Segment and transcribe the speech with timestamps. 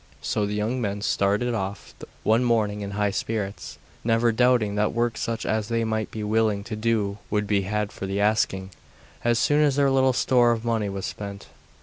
[0.23, 1.93] So the young men started off
[2.23, 6.63] one morning in high spirits, never doubting that work such as they might be willing
[6.63, 8.71] to do would be had for the asking,
[9.23, 11.49] as soon as their little store of money was spent.